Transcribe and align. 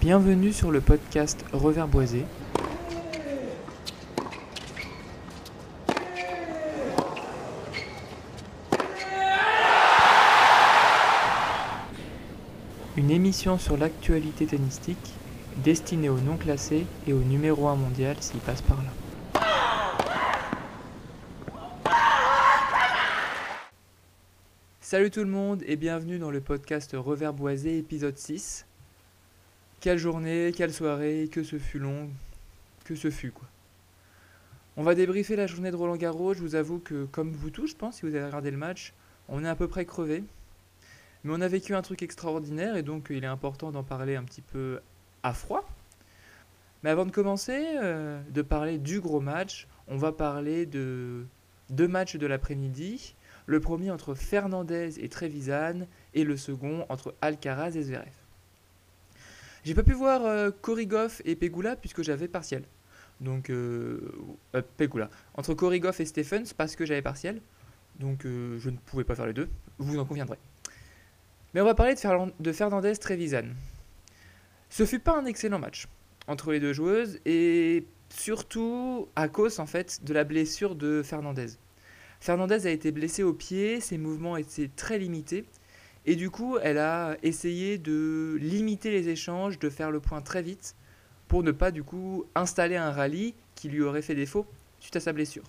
Bienvenue 0.00 0.52
sur 0.52 0.70
le 0.70 0.80
podcast 0.80 1.44
Revers 1.52 1.88
Boisé. 1.88 2.24
Une 12.96 13.10
émission 13.10 13.58
sur 13.58 13.76
l'actualité 13.76 14.46
tennistique 14.46 15.14
destinée 15.64 16.08
aux 16.08 16.20
non 16.20 16.36
classés 16.36 16.86
et 17.08 17.12
au 17.12 17.18
numéro 17.18 17.66
1 17.66 17.74
mondial 17.74 18.16
s'il 18.20 18.38
passe 18.38 18.62
par 18.62 18.78
là. 18.80 18.92
Salut 24.80 25.10
tout 25.10 25.24
le 25.24 25.26
monde 25.26 25.64
et 25.66 25.74
bienvenue 25.74 26.20
dans 26.20 26.30
le 26.30 26.40
podcast 26.40 26.94
Revers 26.96 27.34
Boisé 27.34 27.78
épisode 27.78 28.16
6. 28.16 28.67
Quelle 29.80 29.98
journée, 29.98 30.52
quelle 30.56 30.72
soirée, 30.72 31.28
que 31.30 31.44
ce 31.44 31.58
fut 31.58 31.78
long, 31.78 32.10
que 32.84 32.96
ce 32.96 33.10
fut 33.10 33.30
quoi. 33.30 33.46
On 34.76 34.82
va 34.82 34.94
débriefer 34.94 35.36
la 35.36 35.46
journée 35.46 35.70
de 35.70 35.76
Roland 35.76 35.96
Garros. 35.96 36.34
Je 36.34 36.40
vous 36.40 36.54
avoue 36.54 36.78
que, 36.78 37.04
comme 37.06 37.32
vous 37.32 37.50
tous, 37.50 37.68
je 37.68 37.76
pense, 37.76 37.96
si 37.96 38.02
vous 38.02 38.14
avez 38.14 38.24
regardé 38.24 38.50
le 38.50 38.56
match, 38.56 38.92
on 39.28 39.44
est 39.44 39.48
à 39.48 39.54
peu 39.54 39.68
près 39.68 39.84
crevé. 39.84 40.24
Mais 41.24 41.32
on 41.34 41.40
a 41.40 41.48
vécu 41.48 41.74
un 41.74 41.82
truc 41.82 42.02
extraordinaire 42.02 42.76
et 42.76 42.82
donc 42.82 43.08
il 43.10 43.22
est 43.22 43.28
important 43.28 43.70
d'en 43.70 43.82
parler 43.82 44.16
un 44.16 44.22
petit 44.24 44.40
peu 44.40 44.80
à 45.22 45.32
froid. 45.32 45.68
Mais 46.82 46.90
avant 46.90 47.06
de 47.06 47.10
commencer, 47.10 47.66
euh, 47.82 48.20
de 48.30 48.42
parler 48.42 48.78
du 48.78 49.00
gros 49.00 49.20
match, 49.20 49.66
on 49.88 49.96
va 49.96 50.12
parler 50.12 50.64
de 50.64 51.24
deux 51.70 51.88
matchs 51.88 52.16
de 52.16 52.26
l'après-midi. 52.26 53.14
Le 53.46 53.60
premier 53.60 53.90
entre 53.90 54.14
Fernandez 54.14 55.00
et 55.00 55.08
Trevisan 55.08 55.86
et 56.14 56.24
le 56.24 56.36
second 56.36 56.86
entre 56.88 57.14
Alcaraz 57.20 57.76
et 57.76 57.82
Zverev. 57.82 58.27
J'ai 59.68 59.74
pas 59.74 59.82
pu 59.82 59.92
voir 59.92 60.24
euh, 60.24 60.50
Korigov 60.50 61.20
et 61.26 61.36
Pegula 61.36 61.76
puisque 61.76 62.02
j'avais 62.02 62.26
partiel. 62.26 62.64
Donc, 63.20 63.50
euh, 63.50 64.00
euh, 64.54 64.62
Pegula. 64.78 65.10
Entre 65.34 65.52
Korigov 65.52 66.00
et 66.00 66.06
Stephens 66.06 66.54
parce 66.56 66.74
que 66.74 66.86
j'avais 66.86 67.02
partiel. 67.02 67.42
Donc, 68.00 68.24
euh, 68.24 68.58
je 68.58 68.70
ne 68.70 68.78
pouvais 68.78 69.04
pas 69.04 69.14
faire 69.14 69.26
les 69.26 69.34
deux. 69.34 69.50
Vous 69.76 69.98
en 69.98 70.06
conviendrez. 70.06 70.38
Mais 71.52 71.60
on 71.60 71.66
va 71.66 71.74
parler 71.74 71.94
de, 71.94 71.98
Ferland- 71.98 72.32
de 72.40 72.50
Fernandez 72.50 72.96
Trevisan. 72.96 73.44
Ce 74.70 74.86
fut 74.86 75.00
pas 75.00 75.18
un 75.18 75.26
excellent 75.26 75.58
match 75.58 75.86
entre 76.28 76.50
les 76.52 76.60
deux 76.60 76.72
joueuses 76.72 77.20
et 77.26 77.84
surtout 78.08 79.06
à 79.16 79.28
cause 79.28 79.60
en 79.60 79.66
fait 79.66 80.02
de 80.02 80.14
la 80.14 80.24
blessure 80.24 80.76
de 80.76 81.02
Fernandez. 81.04 81.48
Fernandez 82.20 82.66
a 82.66 82.70
été 82.70 82.90
blessée 82.90 83.22
au 83.22 83.34
pied, 83.34 83.82
ses 83.82 83.98
mouvements 83.98 84.38
étaient 84.38 84.70
très 84.74 84.98
limités 84.98 85.44
et 86.08 86.16
du 86.16 86.30
coup 86.30 86.56
elle 86.62 86.78
a 86.78 87.18
essayé 87.22 87.76
de 87.76 88.38
limiter 88.40 88.90
les 88.90 89.10
échanges, 89.10 89.58
de 89.58 89.68
faire 89.68 89.90
le 89.90 90.00
point 90.00 90.22
très 90.22 90.40
vite 90.40 90.74
pour 91.28 91.42
ne 91.42 91.52
pas 91.52 91.70
du 91.70 91.82
coup 91.82 92.24
installer 92.34 92.76
un 92.76 92.90
rallye 92.90 93.34
qui 93.54 93.68
lui 93.68 93.82
aurait 93.82 94.00
fait 94.00 94.14
défaut 94.14 94.46
suite 94.80 94.96
à 94.96 95.00
sa 95.00 95.12
blessure. 95.12 95.44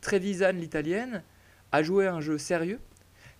Trevisan, 0.00 0.52
l'italienne, 0.52 1.24
a 1.72 1.82
joué 1.82 2.06
un 2.06 2.20
jeu 2.20 2.38
sérieux 2.38 2.78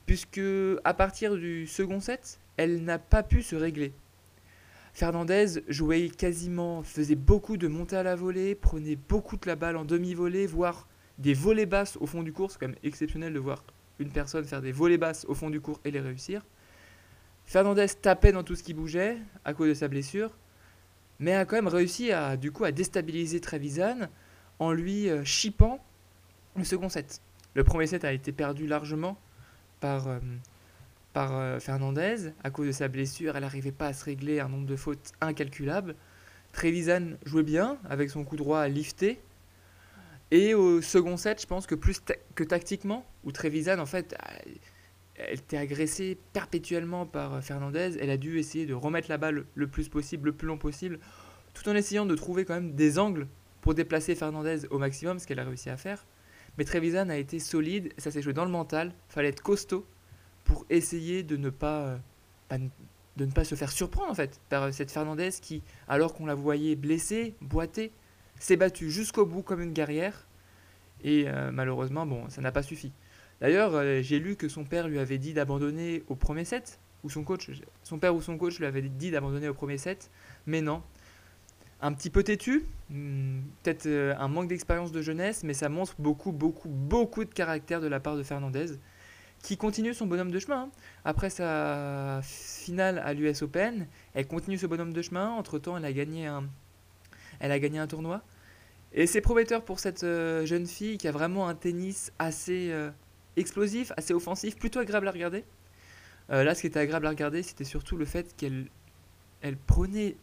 puisque 0.07 0.41
à 0.83 0.93
partir 0.93 1.37
du 1.37 1.69
second 1.69 2.01
set, 2.01 2.41
elle 2.57 2.83
n'a 2.83 2.99
pas 2.99 3.23
pu 3.23 3.43
se 3.43 3.55
régler. 3.55 3.93
Fernandez 4.93 5.63
jouait 5.69 6.09
quasiment, 6.09 6.83
faisait 6.83 7.15
beaucoup 7.15 7.59
de 7.59 7.69
montées 7.69 7.97
à 7.97 8.03
la 8.03 8.17
volée, 8.17 8.57
prenait 8.57 8.97
beaucoup 8.97 9.37
de 9.37 9.47
la 9.47 9.55
balle 9.55 9.77
en 9.77 9.85
demi-volée, 9.85 10.49
voire 10.49 10.89
des 11.19 11.35
volées 11.35 11.67
basses 11.67 11.97
au 12.01 12.07
fond 12.07 12.25
du 12.25 12.33
cours. 12.33 12.51
C'est 12.51 12.59
quand 12.59 12.67
même 12.67 12.77
exceptionnel 12.83 13.33
de 13.33 13.39
voir 13.39 13.63
une 14.01 14.11
personne 14.11 14.45
faire 14.45 14.63
des 14.63 14.73
volées 14.73 14.99
basses 14.99 15.25
au 15.29 15.35
fond 15.35 15.51
du 15.51 15.61
cours 15.61 15.81
et 15.85 15.93
les 15.93 16.01
réussir. 16.01 16.45
Fernandez 17.47 17.87
tapait 18.03 18.33
dans 18.33 18.43
tout 18.43 18.57
ce 18.57 18.63
qui 18.63 18.75
bougeait 18.75 19.19
à 19.45 19.55
cause 19.55 19.69
de 19.69 19.75
sa 19.75 19.87
blessure, 19.87 20.37
mais 21.21 21.33
a 21.35 21.45
quand 21.45 21.57
même 21.57 21.69
réussi 21.69 22.11
à, 22.11 22.37
du 22.37 22.51
coup, 22.51 22.65
à 22.65 22.73
déstabiliser 22.73 23.41
Trevisan 23.41 24.09
en 24.59 24.73
lui 24.73 25.09
euh, 25.09 25.25
chippant 25.25 25.83
le 26.57 26.65
second 26.65 26.89
set. 26.89 27.21
Le 27.55 27.63
premier 27.63 27.87
set 27.87 28.05
a 28.05 28.13
été 28.13 28.33
perdu 28.33 28.67
largement 28.67 29.17
par, 29.81 30.09
euh, 30.09 30.19
euh, 31.17 31.61
Fernandez 31.61 32.33
à 32.43 32.51
cause 32.51 32.67
de 32.67 32.73
sa 32.73 32.89
blessure. 32.89 33.37
Elle 33.37 33.43
n'arrivait 33.43 33.73
pas 33.73 33.87
à 33.87 33.93
se 33.93 34.05
régler 34.05 34.41
un 34.41 34.49
nombre 34.49 34.67
de 34.67 34.77
fautes 34.77 35.13
incalculable. 35.21 35.95
Trevisan 36.53 37.13
jouait 37.25 37.43
bien 37.43 37.79
avec 37.89 38.11
son 38.11 38.25
coup 38.25 38.37
droit 38.37 38.67
lifté. 38.67 39.21
Et 40.33 40.55
au 40.55 40.83
second 40.83 41.17
set, 41.17 41.41
je 41.41 41.47
pense 41.47 41.67
que 41.67 41.77
plus 41.77 42.03
que 42.35 42.43
tactiquement, 42.43 43.07
où 43.25 43.31
Trevisan 43.31 43.79
en 43.79 43.87
fait, 43.87 44.17
elle 45.19 45.39
était 45.39 45.57
agressée 45.57 46.19
perpétuellement 46.33 47.07
par 47.07 47.35
euh, 47.35 47.41
Fernandez. 47.41 47.97
Elle 48.01 48.11
a 48.11 48.17
dû 48.17 48.39
essayer 48.39 48.67
de 48.67 48.75
remettre 48.75 49.09
la 49.09 49.19
balle 49.19 49.47
le 49.55 49.67
plus 49.67 49.89
possible, 49.89 50.27
le 50.27 50.33
plus 50.33 50.47
long 50.47 50.59
possible, 50.59 50.99
tout 51.55 51.69
en 51.69 51.75
essayant 51.75 52.07
de 52.07 52.15
trouver 52.15 52.45
quand 52.45 52.55
même 52.55 52.75
des 52.75 52.99
angles 52.99 53.27
pour 53.61 53.75
déplacer 53.75 54.15
Fernandez 54.15 54.67
au 54.71 54.79
maximum, 54.79 55.19
ce 55.19 55.27
qu'elle 55.27 55.41
a 55.41 55.45
réussi 55.45 55.71
à 55.71 55.77
faire. 55.77 56.07
Mais 56.59 56.65
Trevisan 56.65 57.09
a 57.09 57.17
été 57.17 57.39
solide, 57.39 57.93
ça 57.99 58.11
s'est 58.11 58.23
joué 58.23 58.33
dans 58.33 58.45
le 58.45 58.51
mental, 58.51 58.95
fallait 59.09 59.29
être 59.29 59.43
costaud 59.43 59.87
pour 60.45 60.65
essayer 60.71 61.23
de 61.23 61.37
ne 61.37 61.51
pas, 61.51 61.87
euh, 61.87 61.99
bah, 62.49 62.59
de 63.17 63.25
ne 63.25 63.33
pas 63.33 63.45
se 63.45 63.55
faire 63.55 63.73
surprendre 63.73 64.11
en 64.11 64.15
fait 64.15 64.41
par 64.49 64.65
euh, 64.65 64.73
cette 64.73 64.91
Fernandez 64.91 65.31
qui, 65.41 65.63
alors 65.89 66.15
qu'on 66.15 66.27
la 66.27 66.35
voyait 66.35 66.77
blessée, 66.77 67.35
boitée, 67.41 67.93
s'est 68.39 68.57
battue 68.57 68.91
jusqu'au 68.91 69.27
bout 69.27 69.43
comme 69.43 69.63
une 69.63 69.73
guerrière. 69.73 70.27
Et 71.05 71.27
malheureusement, 71.53 72.07
bon, 72.07 72.29
ça 72.31 72.41
n'a 72.41 72.51
pas 72.51 72.63
suffi. 72.63 72.91
D'ailleurs, 73.41 73.75
euh, 73.75 74.01
j'ai 74.03 74.19
lu 74.19 74.37
que 74.37 74.49
son 74.49 74.65
père 74.65 74.89
lui 74.89 74.99
avait 74.99 75.19
dit 75.19 75.35
d'abandonner 75.35 76.03
au 76.09 76.15
premier 76.15 76.45
set, 76.45 76.79
ou 77.05 77.11
son 77.11 77.23
coach, 77.23 77.51
père 78.01 78.15
ou 78.15 78.23
son 78.23 78.39
coach 78.39 78.59
lui 78.59 78.67
avait 78.67 78.83
dit 78.83 79.11
d'abandonner 79.11 79.49
au 79.49 79.55
premier 79.55 79.79
set, 79.79 80.11
mais 80.47 80.61
non. 80.61 80.83
Un 81.83 81.93
petit 81.93 82.09
peu 82.09 82.23
têtu, 82.23 82.65
hmm, 82.89 83.41
peut-être 83.63 83.87
euh, 83.87 84.15
un 84.19 84.29
manque 84.29 84.49
d'expérience 84.49 84.93
de 84.93 85.03
jeunesse, 85.03 85.45
mais 85.45 85.53
ça 85.53 85.69
montre 85.69 85.95
beaucoup, 85.99 86.33
beaucoup, 86.33 86.71
beaucoup 86.71 87.25
de 87.25 87.33
caractère 87.33 87.81
de 87.81 87.87
la 87.87 88.01
part 88.01 88.17
de 88.17 88.23
Fernandez, 88.23 88.79
qui 89.43 89.59
continue 89.59 89.93
son 89.93 90.07
bonhomme 90.07 90.31
de 90.31 90.39
chemin. 90.39 90.63
hein. 90.63 90.71
Après 91.05 91.29
sa 91.29 92.21
finale 92.23 92.99
à 92.99 93.13
l'US 93.13 93.43
Open, 93.43 93.87
elle 94.15 94.27
continue 94.27 94.57
ce 94.57 94.67
bonhomme 94.67 94.95
de 94.95 95.03
chemin. 95.03 95.29
Entre-temps, 95.29 95.77
elle 95.77 95.85
a 95.85 95.93
gagné 95.93 96.27
un, 96.27 96.49
elle 97.41 97.53
a 97.53 97.59
gagné 97.59 97.79
un 97.79 97.87
tournoi. 97.87 98.23
Et 98.93 99.07
c'est 99.07 99.21
prometteur 99.21 99.63
pour 99.63 99.79
cette 99.79 100.05
euh, 100.05 100.47
jeune 100.47 100.67
fille 100.67 100.97
qui 100.97 101.07
a 101.07 101.13
vraiment 101.13 101.49
un 101.49 101.55
tennis 101.55 102.13
assez 102.19 102.71
explosif, 103.37 103.93
assez 103.97 104.15
offensif, 104.15 104.57
plutôt 104.57 104.81
agréable 104.81 105.09
à 105.09 105.13
regarder. 105.13 105.45
Euh, 106.31 106.43
là, 106.43 106.55
ce 106.55 106.63
qui 106.63 106.67
était 106.67 106.81
agréable 106.81 107.07
à 107.07 107.11
regarder, 107.11 107.43
c'était 107.43 107.65
surtout 107.65 107.97
le 107.97 108.05
fait 108.05 108.35
qu'elle 108.37 108.67
elle 109.43 109.57
prenait, 109.57 110.17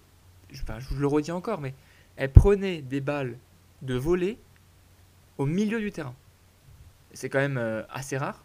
je, 0.51 0.63
le 0.97 1.07
redis 1.07 1.31
encore, 1.31 1.62
mais 1.62 1.73
elle 2.16 2.31
prenait 2.31 2.81
des 2.81 3.00
balles 3.00 3.38
de 3.81 3.96
volée 3.96 4.38
au 5.38 5.46
milieu 5.46 5.79
du 5.79 5.91
terrain. 5.91 6.16
C'est 7.13 7.29
quand 7.29 7.40
même 7.40 7.57
euh, 7.57 7.84
assez 7.90 8.18
rare 8.18 8.44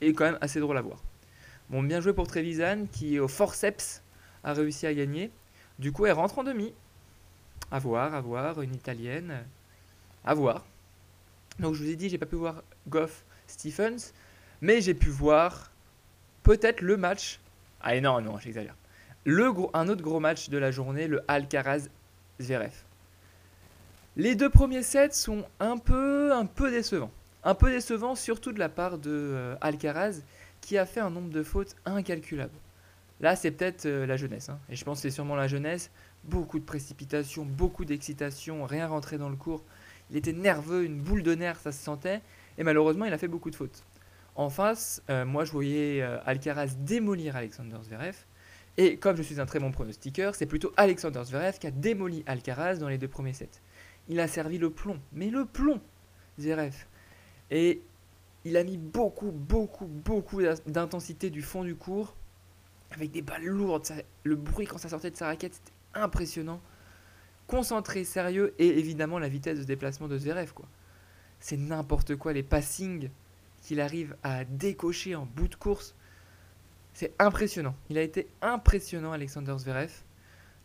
et 0.00 0.12
quand 0.12 0.24
même 0.24 0.38
assez 0.40 0.60
drôle 0.60 0.76
à 0.76 0.82
voir. 0.82 1.02
Bon, 1.70 1.82
bien 1.82 2.00
joué 2.00 2.12
pour 2.12 2.26
Trevisan 2.26 2.86
qui, 2.90 3.18
au 3.20 3.28
forceps, 3.28 4.02
a 4.42 4.52
réussi 4.52 4.86
à 4.86 4.94
gagner. 4.94 5.30
Du 5.78 5.92
coup, 5.92 6.06
elle 6.06 6.12
rentre 6.12 6.38
en 6.38 6.44
demi. 6.44 6.74
À 7.70 7.78
voir, 7.78 8.14
à 8.14 8.20
voir, 8.20 8.60
une 8.60 8.74
italienne. 8.74 9.44
À 10.24 10.34
voir. 10.34 10.66
Donc, 11.60 11.74
je 11.74 11.84
vous 11.84 11.90
ai 11.90 11.96
dit, 11.96 12.08
j'ai 12.08 12.18
pas 12.18 12.26
pu 12.26 12.36
voir 12.36 12.62
Goff 12.88 13.24
Stephens, 13.50 14.12
mais 14.60 14.80
j'ai 14.80 14.94
pu 14.94 15.08
voir 15.08 15.70
peut-être 16.42 16.80
le 16.80 16.96
match. 16.96 17.40
Ah 17.80 17.98
non, 18.00 18.20
non, 18.20 18.38
j'exagère. 18.38 18.74
Le 19.24 19.52
gros, 19.52 19.70
un 19.74 19.88
autre 19.88 20.02
gros 20.02 20.20
match 20.20 20.48
de 20.48 20.58
la 20.58 20.70
journée, 20.70 21.06
le 21.06 21.22
Alcaraz 21.28 21.88
Zverev. 22.40 22.72
Les 24.16 24.34
deux 24.34 24.50
premiers 24.50 24.82
sets 24.82 25.12
sont 25.12 25.44
un 25.60 25.76
peu, 25.78 26.32
un 26.32 26.46
peu 26.46 26.70
décevants. 26.70 27.12
Un 27.44 27.54
peu 27.54 27.70
décevants, 27.70 28.14
surtout 28.14 28.52
de 28.52 28.58
la 28.58 28.68
part 28.68 28.98
de 28.98 29.10
euh, 29.10 29.56
Alcaraz, 29.60 30.22
qui 30.60 30.78
a 30.78 30.86
fait 30.86 31.00
un 31.00 31.10
nombre 31.10 31.30
de 31.30 31.42
fautes 31.42 31.76
incalculable. 31.86 32.52
Là, 33.20 33.36
c'est 33.36 33.50
peut-être 33.50 33.86
euh, 33.86 34.06
la 34.06 34.16
jeunesse, 34.16 34.48
hein, 34.48 34.58
et 34.68 34.76
je 34.76 34.84
pense 34.84 34.98
que 34.98 35.02
c'est 35.02 35.14
sûrement 35.14 35.36
la 35.36 35.48
jeunesse. 35.48 35.90
Beaucoup 36.24 36.58
de 36.58 36.64
précipitation, 36.64 37.44
beaucoup 37.44 37.84
d'excitation, 37.84 38.64
rien 38.64 38.86
rentré 38.86 39.16
dans 39.16 39.28
le 39.28 39.36
cours. 39.36 39.62
Il 40.10 40.16
était 40.16 40.32
nerveux, 40.32 40.84
une 40.84 41.00
boule 41.00 41.22
de 41.22 41.34
nerfs, 41.34 41.60
ça 41.60 41.72
se 41.72 41.82
sentait, 41.82 42.20
et 42.58 42.64
malheureusement, 42.64 43.04
il 43.04 43.12
a 43.12 43.18
fait 43.18 43.28
beaucoup 43.28 43.50
de 43.50 43.56
fautes. 43.56 43.84
En 44.34 44.48
face, 44.50 45.02
euh, 45.10 45.24
moi, 45.24 45.44
je 45.44 45.52
voyais 45.52 46.02
euh, 46.02 46.18
Alcaraz 46.24 46.74
démolir 46.78 47.36
Alexander 47.36 47.76
Zverev, 47.82 48.16
et 48.76 48.96
comme 48.96 49.16
je 49.16 49.22
suis 49.22 49.40
un 49.40 49.46
très 49.46 49.58
bon 49.58 49.72
pronostiqueur, 49.72 50.34
c'est 50.34 50.46
plutôt 50.46 50.72
Alexander 50.76 51.22
Zverev 51.24 51.58
qui 51.58 51.66
a 51.66 51.70
démoli 51.70 52.22
Alcaraz 52.26 52.76
dans 52.76 52.88
les 52.88 52.98
deux 52.98 53.08
premiers 53.08 53.32
sets. 53.32 53.50
Il 54.08 54.18
a 54.20 54.28
servi 54.28 54.58
le 54.58 54.70
plomb, 54.70 54.98
mais 55.12 55.28
le 55.30 55.44
plomb, 55.44 55.80
Zverev. 56.38 56.74
Et 57.50 57.82
il 58.44 58.56
a 58.56 58.64
mis 58.64 58.78
beaucoup, 58.78 59.30
beaucoup, 59.32 59.86
beaucoup 59.86 60.40
d'in- 60.42 60.54
d'intensité 60.66 61.30
du 61.30 61.42
fond 61.42 61.62
du 61.64 61.74
cours, 61.74 62.14
avec 62.92 63.10
des 63.10 63.22
balles 63.22 63.44
lourdes. 63.44 63.86
le 64.24 64.36
bruit 64.36 64.66
quand 64.66 64.78
ça 64.78 64.88
sortait 64.88 65.10
de 65.10 65.16
sa 65.16 65.26
raquette, 65.26 65.54
c'était 65.54 65.72
impressionnant. 65.94 66.60
Concentré, 67.50 68.04
sérieux, 68.04 68.54
et 68.60 68.78
évidemment 68.78 69.18
la 69.18 69.28
vitesse 69.28 69.58
de 69.58 69.64
déplacement 69.64 70.06
de 70.06 70.16
Zverev. 70.16 70.52
C'est 71.40 71.56
n'importe 71.56 72.14
quoi, 72.14 72.32
les 72.32 72.44
passings 72.44 73.10
qu'il 73.62 73.80
arrive 73.80 74.14
à 74.22 74.44
décocher 74.44 75.16
en 75.16 75.26
bout 75.26 75.48
de 75.48 75.56
course. 75.56 75.96
C'est 76.94 77.12
impressionnant. 77.18 77.74
Il 77.88 77.98
a 77.98 78.02
été 78.02 78.28
impressionnant, 78.40 79.10
Alexander 79.10 79.56
Zverev. 79.58 79.90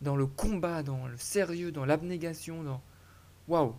dans 0.00 0.14
le 0.14 0.26
combat, 0.26 0.84
dans 0.84 1.08
le 1.08 1.16
sérieux, 1.16 1.72
dans 1.72 1.84
l'abnégation, 1.84 2.62
dans... 2.62 2.80
Waouh 3.48 3.74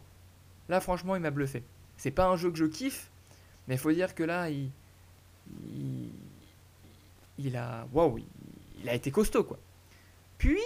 Là, 0.67 0.81
franchement, 0.81 1.15
il 1.15 1.21
m'a 1.21 1.31
bluffé. 1.31 1.63
C'est 1.95 2.11
pas 2.11 2.27
un 2.27 2.35
jeu 2.35 2.51
que 2.51 2.57
je 2.57 2.65
kiffe, 2.65 3.09
mais 3.69 3.75
il 3.75 3.77
faut 3.77 3.93
dire 3.93 4.15
que 4.15 4.23
là, 4.23 4.49
il... 4.49 4.69
Il, 7.37 7.55
a... 7.55 7.87
Waouh 7.93 8.19
il, 8.81 8.89
a 8.89 8.93
été 8.93 9.11
costaud, 9.11 9.45
quoi. 9.45 9.59
Puis, 10.37 10.61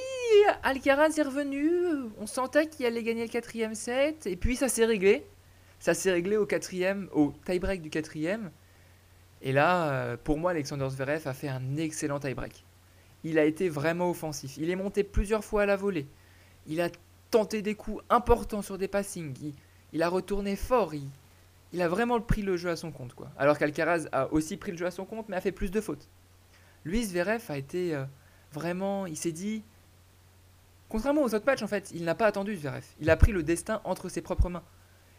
Alcaraz 0.63 1.17
est 1.17 1.23
revenu, 1.23 2.09
on 2.19 2.25
sentait 2.25 2.67
qu'il 2.67 2.85
allait 2.85 3.03
gagner 3.03 3.23
le 3.23 3.31
quatrième 3.31 3.75
set, 3.75 4.27
et 4.27 4.35
puis 4.35 4.55
ça 4.55 4.69
s'est 4.69 4.85
réglé. 4.85 5.25
Ça 5.79 5.93
s'est 5.93 6.11
réglé 6.11 6.37
au 6.37 6.45
quatrième, 6.45 7.09
au 7.11 7.33
tie-break 7.45 7.81
du 7.81 7.89
quatrième. 7.89 8.51
Et 9.41 9.51
là, 9.51 9.91
euh, 9.91 10.17
pour 10.23 10.37
moi, 10.37 10.51
Alexander 10.51 10.87
Zverev 10.89 11.27
a 11.27 11.33
fait 11.33 11.47
un 11.47 11.77
excellent 11.77 12.19
tie-break. 12.19 12.63
Il 13.23 13.39
a 13.39 13.45
été 13.45 13.69
vraiment 13.69 14.09
offensif. 14.09 14.57
Il 14.57 14.69
est 14.69 14.75
monté 14.75 15.03
plusieurs 15.03 15.43
fois 15.43 15.63
à 15.63 15.65
la 15.65 15.75
volée. 15.75 16.07
Il 16.67 16.81
a 16.81 16.89
tenté 17.31 17.61
des 17.61 17.75
coups 17.75 18.03
importants 18.09 18.61
sur 18.61 18.77
des 18.77 18.87
passings. 18.87 19.33
Il, 19.93 20.03
a 20.03 20.09
retourné 20.09 20.55
fort. 20.55 20.93
Il, 21.73 21.81
a 21.81 21.87
vraiment 21.87 22.19
pris 22.19 22.41
le 22.41 22.57
jeu 22.57 22.69
à 22.69 22.75
son 22.75 22.91
compte. 22.91 23.13
Quoi. 23.13 23.31
Alors 23.37 23.57
qu'Alcaraz 23.57 24.07
a 24.11 24.31
aussi 24.31 24.57
pris 24.57 24.71
le 24.71 24.77
jeu 24.77 24.85
à 24.85 24.91
son 24.91 25.05
compte, 25.05 25.29
mais 25.29 25.35
a 25.35 25.41
fait 25.41 25.51
plus 25.51 25.71
de 25.71 25.81
fautes. 25.81 26.07
Lui, 26.85 27.03
Zverev 27.03 27.43
a 27.49 27.57
été 27.57 27.95
euh, 27.95 28.05
vraiment. 28.53 29.05
Il 29.05 29.17
s'est 29.17 29.31
dit. 29.31 29.63
Contrairement 30.89 31.21
aux 31.21 31.33
autres 31.33 31.45
matchs, 31.45 31.61
en 31.61 31.67
fait, 31.67 31.89
il 31.93 32.03
n'a 32.03 32.15
pas 32.15 32.27
attendu 32.27 32.55
Zverev. 32.55 32.83
Il 32.99 33.09
a 33.09 33.15
pris 33.15 33.31
le 33.31 33.43
destin 33.43 33.79
entre 33.85 34.09
ses 34.09 34.21
propres 34.21 34.49
mains. 34.49 34.63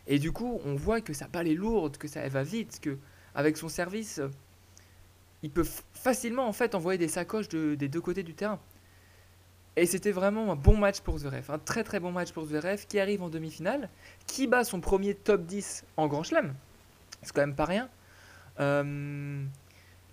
Et 0.07 0.19
du 0.19 0.31
coup, 0.31 0.61
on 0.67 0.75
voit 0.75 1.01
que 1.01 1.13
sa 1.13 1.29
balle 1.29 1.49
est 1.49 1.55
lourde, 1.55 1.97
que 1.97 2.09
ça 2.09 2.29
va 2.29 2.43
vite, 2.43 2.79
que 2.81 2.99
avec 3.35 3.57
son 3.57 3.69
service, 3.69 4.21
il 5.43 5.51
peut 5.51 5.67
facilement 5.95 6.47
en 6.47 6.53
fait 6.53 6.75
envoyer 6.75 6.99
des 6.99 7.09
sacoches 7.09 7.49
des 7.49 7.77
deux 7.77 8.01
côtés 8.01 8.23
du 8.23 8.35
terrain. 8.35 8.61
Et 9.77 9.87
c'était 9.87 10.13
vraiment 10.13 10.53
un 10.53 10.57
bon 10.57 10.77
match 10.77 11.01
pour 11.01 11.19
Zverev, 11.19 11.51
un 11.51 11.59
très 11.59 11.83
très 11.83 11.99
bon 11.99 12.13
match 12.13 12.33
pour 12.33 12.45
Zverev 12.45 12.85
qui 12.87 13.01
arrive 13.01 13.23
en 13.23 13.31
demi-finale, 13.31 13.89
qui 14.27 14.47
bat 14.47 14.65
son 14.65 14.81
premier 14.81 15.15
top 15.15 15.47
10 15.47 15.85
en 15.97 16.09
Grand 16.09 16.23
Chelem. 16.23 16.55
C'est 17.23 17.33
quand 17.33 17.41
même 17.41 17.57
pas 17.57 17.65
rien. 17.65 17.89
Euh, 18.61 19.43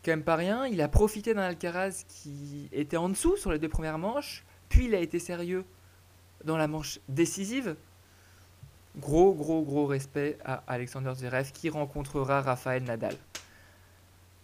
quand 0.03 0.11
même 0.11 0.23
pas 0.23 0.35
rien. 0.35 0.65
Il 0.67 0.81
a 0.81 0.87
profité 0.87 1.33
d'un 1.33 1.41
Alcaraz 1.41 2.03
qui 2.07 2.69
était 2.71 2.97
en 2.97 3.09
dessous 3.09 3.37
sur 3.37 3.51
les 3.51 3.59
deux 3.59 3.69
premières 3.69 3.97
manches, 3.97 4.45
puis 4.69 4.85
il 4.85 4.95
a 4.95 4.99
été 4.99 5.19
sérieux 5.19 5.65
dans 6.43 6.57
la 6.57 6.67
manche 6.67 6.99
décisive. 7.07 7.75
Gros, 8.97 9.33
gros, 9.33 9.61
gros 9.63 9.85
respect 9.85 10.37
à 10.43 10.63
Alexander 10.67 11.13
Zverev 11.15 11.51
qui 11.51 11.69
rencontrera 11.69 12.41
Rafael 12.41 12.83
Nadal. 12.83 13.15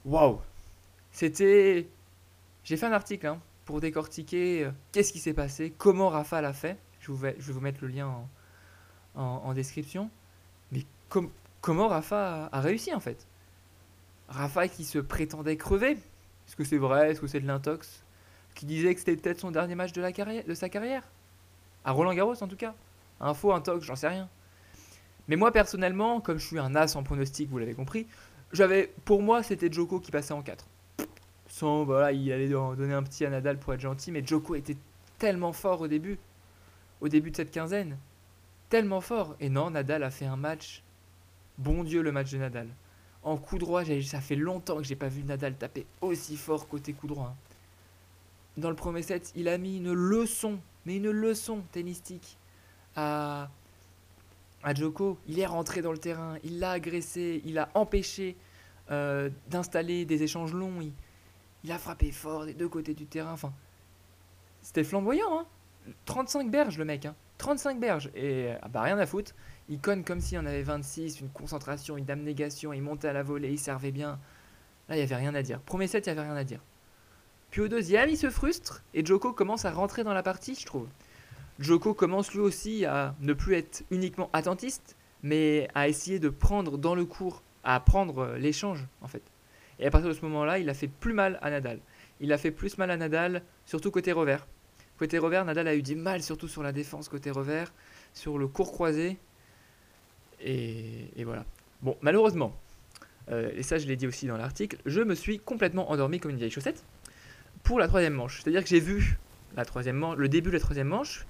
Waouh 0.06 0.40
C'était. 1.12 1.88
J'ai 2.64 2.78
fait 2.78 2.86
un 2.86 2.92
article 2.92 3.28
hein, 3.28 3.40
pour 3.66 3.82
décortiquer 3.82 4.66
euh, 4.66 4.72
qu'est-ce 4.92 5.12
qui 5.12 5.20
s'est 5.20 5.34
passé, 5.34 5.74
comment 5.78 6.10
Rafa 6.10 6.42
l'a 6.42 6.54
fait. 6.54 6.78
Je, 7.00 7.12
vais, 7.12 7.36
je 7.38 7.48
vais 7.48 7.54
vous 7.54 7.60
mettre 7.60 7.80
le 7.82 7.88
lien 7.90 8.12
en, 9.16 9.54
description. 9.54 10.10
Mais 10.72 10.84
comment 11.62 11.88
Rafa 11.88 12.50
a, 12.52 12.62
réussi 12.62 12.94
en 12.94 13.00
fait 13.00 13.28
Rafa 14.28 14.68
qui 14.68 14.84
se 14.84 15.00
prétendait 15.00 15.58
crever. 15.58 15.92
Est-ce 15.92 16.56
que 16.56 16.64
c'est 16.64 16.78
vrai? 16.78 17.12
Est-ce 17.12 17.22
que 17.22 17.28
c'est 17.28 17.40
de 17.40 17.48
l'intox? 17.48 18.04
Qui 18.54 18.66
disait 18.66 18.94
que 18.94 19.00
c'était 19.00 19.16
peut-être 19.16 19.40
son 19.40 19.52
dernier 19.52 19.76
match 19.76 19.92
de, 19.92 20.02
sa 20.54 20.70
carrière? 20.70 21.04
À 21.84 21.92
Roland 21.92 22.14
Garros 22.14 22.42
en 22.42 22.48
tout 22.48 22.56
cas 22.56 22.74
un 23.20 23.34
faux, 23.34 23.54
un 23.54 23.62
tox, 23.62 23.86
j'en 23.86 23.96
sais 23.96 24.08
rien. 24.08 24.30
Mais 25.28 25.36
moi 25.36 25.52
personnellement, 25.52 26.22
comme 26.22 26.38
je 26.38 26.46
suis 26.46 26.60
un 26.60 26.76
as 26.76 26.96
en 26.96 27.04
pronostic, 27.04 27.50
vous 27.50 27.58
l'avez 27.58 27.74
compris, 27.74 28.08
j'avais, 28.52 28.94
pour 29.06 29.22
moi, 29.22 29.44
c'était 29.44 29.72
Joko 29.72 30.00
qui 30.00 30.12
passait 30.12 30.34
en 30.34 30.42
4. 30.42 30.66
Sans, 31.48 31.84
voilà, 31.84 32.12
il 32.12 32.32
allait 32.32 32.50
donner 32.50 32.94
un 32.94 33.04
petit 33.04 33.26
à 33.26 33.30
Nadal 33.30 33.58
pour 33.58 33.74
être 33.74 33.82
gentil, 33.82 34.12
mais 34.12 34.26
Joko 34.26 34.56
était 34.56 34.78
tellement 35.18 35.54
fort 35.54 35.82
au 35.82 35.88
début, 35.88 36.20
au 37.02 37.08
début 37.08 37.32
de 37.32 37.36
cette 37.36 37.52
quinzaine, 37.52 37.98
tellement 38.70 39.02
fort. 39.02 39.36
Et 39.40 39.50
non, 39.50 39.72
Nadal 39.72 40.04
a 40.04 40.12
fait 40.12 40.26
un 40.26 40.36
match, 40.36 40.84
bon 41.58 41.84
Dieu 41.84 42.02
le 42.02 42.12
match 42.12 42.32
de 42.32 42.38
Nadal. 42.38 42.68
En 43.26 43.38
coup 43.38 43.58
droit, 43.58 43.84
ça 44.04 44.22
fait 44.22 44.36
longtemps 44.36 44.78
que 44.78 44.84
j'ai 44.84 44.96
pas 44.96 45.08
vu 45.08 45.24
Nadal 45.24 45.56
taper 45.56 45.88
aussi 46.02 46.38
fort 46.38 46.68
côté 46.68 46.94
coup 46.94 47.08
droit. 47.08 47.36
Dans 48.56 48.70
le 48.70 48.76
premier 48.76 49.02
set, 49.02 49.34
il 49.36 49.50
a 49.50 49.58
mis 49.58 49.78
une 49.78 49.92
leçon, 49.94 50.60
mais 50.86 50.98
une 50.98 51.10
leçon 51.10 51.64
tennistique 51.72 52.38
à, 52.96 53.50
à 54.64 54.74
Joko. 54.76 55.18
Il 55.28 55.40
est 55.40 55.46
rentré 55.48 55.82
dans 55.82 55.92
le 55.92 55.98
terrain, 55.98 56.38
il 56.44 56.60
l'a 56.60 56.72
agressé, 56.72 57.42
il 57.46 57.58
a 57.58 57.70
empêché 57.74 58.38
euh, 58.92 59.32
d'installer 59.50 60.06
des 60.06 60.22
échanges 60.22 60.54
longs. 60.54 60.80
Il, 61.64 61.72
a 61.72 61.80
frappé 61.80 62.12
fort 62.12 62.46
des 62.46 62.54
deux 62.54 62.70
côtés 62.70 62.94
du 62.94 63.08
terrain. 63.08 63.34
Enfin, 63.34 63.52
c'était 64.62 64.84
flamboyant. 64.84 65.40
Hein 65.40 65.46
35 66.06 66.52
berges, 66.52 66.78
le 66.78 66.86
mec. 66.86 67.08
Hein 67.08 67.16
35 67.40 67.80
berges. 67.80 68.12
Et 68.16 68.52
ah 68.62 68.68
bah, 68.68 68.84
rien 68.84 69.00
à 69.00 69.08
foutre. 69.08 69.34
Il 69.70 69.80
conne 69.80 70.04
comme 70.04 70.22
s'il 70.22 70.38
en 70.38 70.46
avait 70.46 70.62
26, 70.62 71.22
une 71.22 71.30
concentration, 71.30 71.98
une 71.98 72.10
abnégation. 72.10 72.72
Il 72.74 72.82
montait 72.82 73.08
à 73.08 73.14
la 73.14 73.24
volée, 73.24 73.52
il 73.52 73.60
servait 73.60 73.92
bien. 73.92 74.20
Là, 74.90 74.96
il 74.96 74.98
n'y 74.98 75.04
avait 75.04 75.16
rien 75.16 75.34
à 75.34 75.42
dire. 75.42 75.60
Premier 75.62 75.88
set, 75.88 76.06
il 76.06 76.14
n'y 76.14 76.20
avait 76.20 76.28
rien 76.28 76.38
à 76.38 76.44
dire. 76.44 76.62
Puis 77.50 77.62
au 77.62 77.68
deuxième, 77.68 78.10
il 78.10 78.18
se 78.18 78.30
frustre 78.30 78.84
et 78.94 79.06
Joko 79.06 79.32
commence 79.32 79.66
à 79.66 79.72
rentrer 79.72 80.04
dans 80.04 80.14
la 80.14 80.24
partie, 80.24 80.56
je 80.56 80.66
trouve. 80.66 80.88
Joko 81.58 81.94
commence 81.94 82.34
lui 82.34 82.42
aussi 82.42 82.86
à 82.86 83.16
ne 83.22 83.34
plus 83.34 83.56
être 83.56 83.84
uniquement 83.90 84.30
attentiste, 84.34 84.98
mais 85.24 85.70
à 85.74 85.88
essayer 85.88 86.20
de 86.20 86.28
prendre 86.28 86.78
dans 86.78 86.96
le 86.96 87.06
cours, 87.06 87.42
à 87.64 87.80
prendre 87.80 88.36
l'échange 88.36 88.86
en 89.02 89.08
fait. 89.08 89.22
Et 89.80 89.88
à 89.88 89.90
partir 89.90 90.10
de 90.10 90.14
ce 90.14 90.22
moment-là, 90.24 90.60
il 90.60 90.70
a 90.70 90.74
fait 90.74 90.90
plus 90.90 91.14
mal 91.14 91.40
à 91.42 91.50
Nadal. 91.50 91.80
Il 92.20 92.34
a 92.34 92.38
fait 92.38 92.52
plus 92.52 92.78
mal 92.78 92.92
à 92.92 92.98
Nadal, 92.98 93.42
surtout 93.66 93.90
côté 93.90 94.12
revers. 94.12 94.46
Côté 94.98 95.18
revers, 95.18 95.46
Nadal 95.46 95.68
a 95.68 95.76
eu 95.76 95.82
du 95.82 95.96
mal, 95.96 96.22
surtout 96.24 96.48
sur 96.48 96.64
la 96.64 96.72
défense 96.72 97.10
côté 97.10 97.32
revers, 97.32 97.74
sur 98.14 98.38
le 98.38 98.48
court 98.48 98.72
croisé. 98.72 99.18
Et, 100.42 101.24
voilà. 101.24 101.46
Bon, 101.82 101.98
malheureusement, 102.02 102.56
euh, 103.30 103.52
et 103.56 103.64
ça 103.64 103.78
je 103.78 103.88
l'ai 103.88 103.96
dit 103.96 104.08
aussi 104.08 104.28
dans 104.28 104.38
l'article, 104.38 104.78
je 104.86 105.02
me 105.02 105.16
suis 105.16 105.40
complètement 105.40 105.92
endormi 105.92 106.20
comme 106.20 106.32
une 106.32 106.38
vieille 106.38 106.52
chaussette 106.52 106.84
pour 107.64 107.80
la 107.80 107.88
troisième 107.88 108.14
manche. 108.14 108.42
C'est-à-dire 108.42 108.64
que 108.64 108.70
j'ai 108.70 108.80
vu 108.80 109.18
la 109.56 109.66
troisième 109.66 109.98
manche, 109.98 110.18
le 110.18 110.30
début 110.30 110.50
de 110.50 110.56
la 110.56 110.60
troisième 110.60 110.88
manche, 110.88 111.26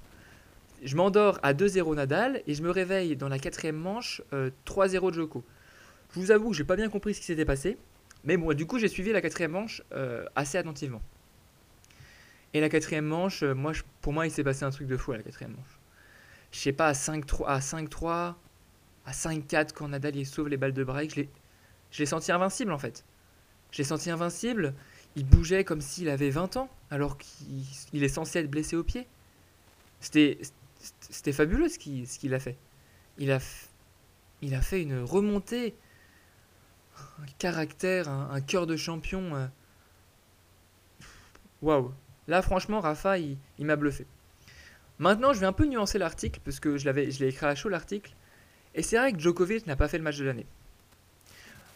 je 0.82 0.96
m'endors 0.96 1.38
à 1.42 1.54
2-0 1.54 1.94
Nadal 1.94 2.42
et 2.46 2.54
je 2.54 2.62
me 2.62 2.70
réveille 2.70 3.16
dans 3.16 3.28
la 3.28 3.38
quatrième 3.38 3.76
manche 3.76 4.22
3-0 4.66 5.08
euh, 5.08 5.12
Joko. 5.12 5.44
Je 6.14 6.20
vous 6.20 6.30
avoue 6.30 6.50
que 6.50 6.56
j'ai 6.56 6.64
pas 6.64 6.76
bien 6.76 6.88
compris 6.88 7.14
ce 7.14 7.20
qui 7.20 7.26
s'était 7.26 7.44
passé, 7.44 7.78
mais 8.24 8.36
bon, 8.36 8.52
du 8.54 8.66
coup 8.66 8.78
j'ai 8.78 8.88
suivi 8.88 9.12
la 9.12 9.20
quatrième 9.20 9.52
manche 9.52 9.82
euh, 9.92 10.24
assez 10.34 10.58
attentivement. 10.58 11.02
Et 12.56 12.60
la 12.60 12.70
quatrième 12.70 13.04
manche, 13.04 13.42
euh, 13.42 13.54
moi, 13.54 13.72
pour 14.00 14.14
moi, 14.14 14.26
il 14.26 14.30
s'est 14.30 14.44
passé 14.44 14.64
un 14.64 14.70
truc 14.70 14.86
de 14.86 14.96
fou 14.96 15.12
à 15.12 15.18
la 15.18 15.22
quatrième 15.22 15.52
manche. 15.52 15.78
Je 16.52 16.58
sais 16.58 16.72
pas, 16.72 16.88
à 16.88 16.92
5-3, 16.92 17.46
à 17.46 17.58
5-3, 17.58 18.34
à 19.06 19.12
5-4, 19.12 19.72
quand 19.72 19.88
Nadal 19.88 20.16
il 20.16 20.26
sauve 20.26 20.48
les 20.48 20.56
balles 20.56 20.72
de 20.72 20.84
break, 20.84 21.28
je 21.90 21.98
l'ai 21.98 22.06
senti 22.06 22.32
invincible 22.32 22.72
en 22.72 22.78
fait. 22.78 23.04
Je 23.70 23.78
l'ai 23.78 23.84
senti 23.84 24.10
invincible, 24.10 24.74
il 25.16 25.24
bougeait 25.24 25.64
comme 25.64 25.80
s'il 25.80 26.08
avait 26.08 26.30
20 26.30 26.56
ans, 26.56 26.68
alors 26.90 27.16
qu'il 27.18 28.02
est 28.02 28.08
censé 28.08 28.40
être 28.40 28.50
blessé 28.50 28.76
au 28.76 28.84
pied. 28.84 29.06
C'était 30.00 30.38
c'était 31.00 31.32
fabuleux 31.32 31.68
ce 31.68 31.78
qu'il 31.78 32.34
a 32.34 32.40
fait. 32.40 32.56
Il 33.18 33.30
a, 33.32 33.38
il 34.42 34.54
a 34.54 34.60
fait 34.60 34.82
une 34.82 35.00
remontée, 35.00 35.74
un 36.96 37.26
caractère, 37.38 38.08
un, 38.08 38.40
cœur 38.40 38.66
de 38.66 38.76
champion. 38.76 39.34
Euh. 39.34 39.46
Waouh! 41.62 41.92
Là, 42.28 42.42
franchement, 42.42 42.80
Rafa, 42.80 43.18
il, 43.18 43.38
m'a 43.58 43.76
bluffé. 43.76 44.06
Maintenant, 44.98 45.32
je 45.32 45.40
vais 45.40 45.46
un 45.46 45.52
peu 45.52 45.66
nuancer 45.66 45.98
l'article, 45.98 46.40
parce 46.44 46.60
que 46.60 46.76
je 46.76 46.88
l'ai 46.90 47.28
écrit 47.28 47.46
à 47.46 47.54
chaud 47.54 47.68
l'article. 47.68 48.14
Et 48.76 48.82
c'est 48.82 48.96
vrai 48.98 49.12
que 49.12 49.18
Djokovic 49.18 49.66
n'a 49.66 49.74
pas 49.74 49.88
fait 49.88 49.98
le 49.98 50.04
match 50.04 50.18
de 50.18 50.24
l'année. 50.24 50.46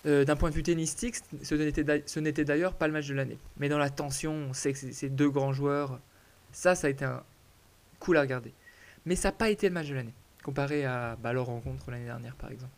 Euh, 0.06 0.24
d'un 0.24 0.36
point 0.36 0.50
de 0.50 0.54
vue 0.54 0.62
tennistique, 0.62 1.16
ce 1.42 2.18
n'était 2.20 2.44
d'ailleurs 2.44 2.74
pas 2.74 2.86
le 2.86 2.92
match 2.92 3.08
de 3.08 3.14
l'année. 3.14 3.38
Mais 3.58 3.68
dans 3.68 3.78
la 3.78 3.90
tension, 3.90 4.32
on 4.32 4.52
sait 4.52 4.72
que 4.72 4.78
c'est 4.78 5.08
deux 5.08 5.28
grands 5.28 5.52
joueurs. 5.52 5.98
Ça, 6.52 6.74
ça 6.74 6.86
a 6.86 6.90
été 6.90 7.06
cool 7.98 8.16
à 8.16 8.20
regarder. 8.20 8.52
Mais 9.06 9.16
ça 9.16 9.28
n'a 9.28 9.32
pas 9.32 9.50
été 9.50 9.68
le 9.68 9.74
match 9.74 9.88
de 9.88 9.94
l'année, 9.94 10.14
comparé 10.42 10.84
à 10.84 11.16
bah, 11.22 11.32
leur 11.32 11.46
rencontre 11.46 11.90
l'année 11.90 12.04
dernière 12.04 12.36
par 12.36 12.50
exemple. 12.50 12.72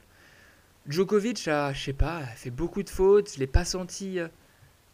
Djokovic 0.87 1.47
a, 1.49 1.73
je 1.73 1.85
sais 1.85 1.93
pas, 1.93 2.23
fait 2.23 2.51
beaucoup 2.51 2.83
de 2.83 2.91
fautes, 2.91 3.33
je 3.35 3.39
l'ai 3.39 3.47
pas 3.47 3.65
senti 3.65 4.19
euh, 4.19 4.29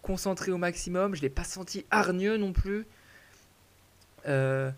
concentré 0.02 0.52
au 0.52 0.58
maximum, 0.58 1.14
je 1.14 1.22
l'ai 1.22 1.30
pas 1.30 1.44
senti 1.44 1.86
hargneux 1.90 2.36
non 2.36 2.52
plus. 2.52 2.86
Euh, 4.26 4.70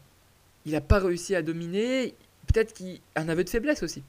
il 0.66 0.72
n'a 0.72 0.80
pas 0.80 0.98
réussi 0.98 1.34
à 1.34 1.42
dominer, 1.42 2.14
peut-être 2.46 2.72
qu'il 2.72 3.00
a 3.16 3.22
un 3.22 3.28
aveu 3.28 3.42
de 3.42 3.50
faiblesse 3.50 3.82
aussi. 3.82 4.04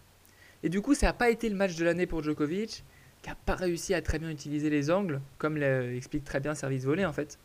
Et 0.63 0.69
du 0.69 0.81
coup, 0.81 0.93
ça 0.93 1.07
n'a 1.07 1.13
pas 1.13 1.29
été 1.29 1.49
le 1.49 1.55
match 1.55 1.75
de 1.75 1.83
l'année 1.83 2.05
pour 2.05 2.23
Djokovic, 2.23 2.83
qui 3.21 3.29
n'a 3.29 3.35
pas 3.35 3.55
réussi 3.55 3.93
à 3.93 4.01
très 4.01 4.19
bien 4.19 4.29
utiliser 4.29 4.69
les 4.69 4.91
angles, 4.91 5.21
comme 5.37 5.57
l'explique 5.57 6.23
très 6.23 6.39
bien 6.39 6.55
Service 6.55 6.85
Volé 6.85 7.05
en 7.05 7.13
fait. 7.13 7.39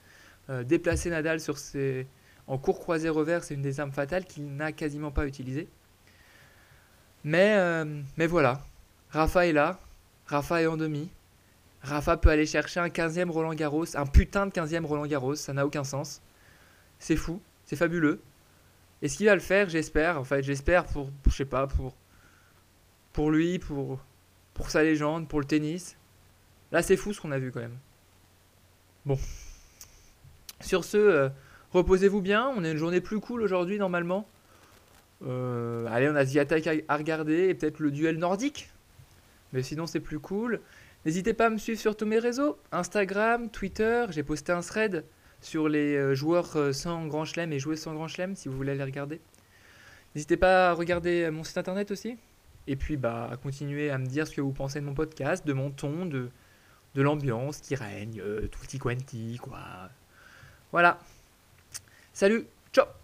Euh, 0.48 0.62
déplacer 0.62 1.10
Nadal 1.10 1.40
sur 1.40 1.58
ses, 1.58 2.06
en 2.46 2.58
court 2.58 2.78
croisé 2.78 3.08
revers, 3.08 3.42
c'est 3.44 3.54
une 3.54 3.62
des 3.62 3.80
armes 3.80 3.92
fatales 3.92 4.24
qu'il 4.24 4.54
n'a 4.54 4.72
quasiment 4.72 5.10
pas 5.10 5.26
utilisées. 5.26 5.68
Mais, 7.24 7.56
euh, 7.56 7.84
mais 8.16 8.26
voilà, 8.26 8.60
Rafa 9.10 9.46
est 9.46 9.52
là, 9.52 9.80
Rafa 10.26 10.62
est 10.62 10.66
en 10.66 10.76
demi. 10.76 11.10
Rafa 11.82 12.16
peut 12.16 12.30
aller 12.30 12.46
chercher 12.46 12.80
un 12.80 12.88
15e 12.88 13.30
Roland 13.30 13.54
Garros, 13.54 13.96
un 13.96 14.06
putain 14.06 14.46
de 14.46 14.52
15e 14.52 14.84
Roland 14.84 15.06
Garros, 15.06 15.34
ça 15.34 15.52
n'a 15.52 15.66
aucun 15.66 15.84
sens. 15.84 16.22
C'est 16.98 17.16
fou, 17.16 17.40
c'est 17.64 17.76
fabuleux. 17.76 18.20
Est-ce 19.02 19.16
qu'il 19.16 19.26
va 19.26 19.34
le 19.34 19.40
faire 19.40 19.68
J'espère. 19.68 20.18
En 20.18 20.24
fait, 20.24 20.42
j'espère 20.42 20.86
pour, 20.86 21.10
je 21.26 21.32
sais 21.32 21.44
pas, 21.44 21.66
pour, 21.66 21.94
pour 23.16 23.30
lui, 23.30 23.58
pour, 23.58 23.98
sa 24.68 24.82
légende, 24.82 25.26
pour 25.26 25.40
le 25.40 25.46
tennis. 25.46 25.96
Là, 26.70 26.82
c'est 26.82 26.98
fou 26.98 27.14
ce 27.14 27.20
qu'on 27.22 27.32
a 27.32 27.38
vu 27.38 27.50
quand 27.50 27.60
même. 27.60 27.78
Bon. 29.06 29.18
Sur 30.60 30.84
ce, 30.84 30.98
euh, 30.98 31.28
reposez-vous 31.72 32.20
bien. 32.20 32.46
On 32.54 32.62
a 32.62 32.70
une 32.70 32.76
journée 32.76 33.00
plus 33.00 33.18
cool 33.18 33.40
aujourd'hui 33.40 33.78
normalement. 33.78 34.28
Euh, 35.24 35.86
allez, 35.86 36.10
on 36.10 36.14
a 36.14 36.40
Attack 36.40 36.68
à 36.88 36.96
regarder 36.98 37.48
et 37.48 37.54
peut-être 37.54 37.80
le 37.80 37.90
duel 37.90 38.18
nordique. 38.18 38.68
Mais 39.54 39.62
sinon, 39.62 39.86
c'est 39.86 40.00
plus 40.00 40.18
cool. 40.18 40.60
N'hésitez 41.06 41.32
pas 41.32 41.46
à 41.46 41.50
me 41.50 41.56
suivre 41.56 41.80
sur 41.80 41.96
tous 41.96 42.04
mes 42.04 42.18
réseaux 42.18 42.58
Instagram, 42.70 43.48
Twitter. 43.48 44.04
J'ai 44.10 44.24
posté 44.24 44.52
un 44.52 44.60
thread 44.60 45.06
sur 45.40 45.70
les 45.70 45.96
euh, 45.96 46.14
joueurs 46.14 46.74
sans 46.74 47.06
grand 47.06 47.24
chelem 47.24 47.50
et 47.54 47.58
jouer 47.58 47.76
sans 47.76 47.94
grand 47.94 48.08
chelem 48.08 48.36
si 48.36 48.50
vous 48.50 48.56
voulez 48.58 48.72
aller 48.72 48.84
regarder. 48.84 49.22
N'hésitez 50.14 50.36
pas 50.36 50.68
à 50.68 50.72
regarder 50.74 51.30
mon 51.30 51.44
site 51.44 51.56
internet 51.56 51.90
aussi. 51.90 52.18
Et 52.66 52.76
puis, 52.76 52.96
bah, 52.96 53.28
à 53.30 53.36
continuer 53.36 53.90
à 53.90 53.98
me 53.98 54.06
dire 54.06 54.26
ce 54.26 54.34
que 54.34 54.40
vous 54.40 54.52
pensez 54.52 54.80
de 54.80 54.84
mon 54.84 54.94
podcast, 54.94 55.46
de 55.46 55.52
mon 55.52 55.70
ton, 55.70 56.06
de, 56.06 56.30
de 56.94 57.02
l'ambiance 57.02 57.60
qui 57.60 57.74
règne, 57.74 58.22
tout 58.50 58.60
petit 58.60 58.78
quanti, 58.78 59.38
quoi. 59.40 59.90
Voilà. 60.72 60.98
Salut, 62.12 62.46
ciao 62.72 62.96